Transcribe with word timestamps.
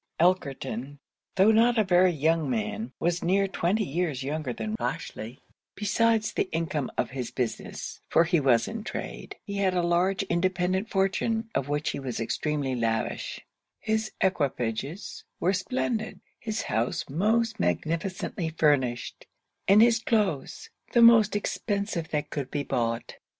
Elkerton, 0.19 0.97
though 1.35 1.51
not 1.51 1.77
a 1.77 1.83
very 1.83 2.09
young 2.11 2.49
man, 2.49 2.91
was 2.99 3.21
near 3.23 3.47
twenty 3.47 3.83
years 3.83 4.23
younger 4.23 4.51
than 4.51 4.73
Rochely; 4.79 5.37
besides 5.75 6.33
the 6.33 6.49
income 6.51 6.89
of 6.97 7.11
his 7.11 7.29
business 7.29 8.01
(for 8.09 8.23
he 8.23 8.39
was 8.39 8.67
in 8.67 8.83
trade) 8.83 9.35
he 9.43 9.57
had 9.57 9.75
a 9.75 9.83
large 9.83 10.23
independent 10.23 10.89
fortune, 10.89 11.51
of 11.53 11.69
which 11.69 11.91
he 11.91 11.99
was 11.99 12.19
extremely 12.19 12.73
lavish; 12.73 13.41
his 13.79 14.11
equipages 14.21 15.23
were 15.39 15.53
splendid; 15.53 16.19
his 16.39 16.63
house 16.63 17.07
most 17.07 17.59
magnificently 17.59 18.49
furnished; 18.49 19.27
and 19.67 19.83
his 19.83 19.99
cloaths 19.99 20.71
the 20.93 21.01
most 21.03 21.35
expensive 21.35 22.09
that 22.09 22.31
could 22.31 22.49
be 22.49 22.63
bought. 22.63 23.17